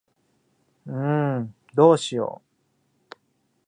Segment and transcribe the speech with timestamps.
[0.89, 2.41] んーどうしよ。